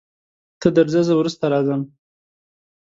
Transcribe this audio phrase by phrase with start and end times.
[0.59, 1.81] ته درځه زه وروسته راځم.